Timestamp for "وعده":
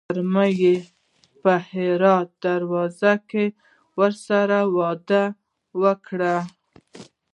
4.75-5.23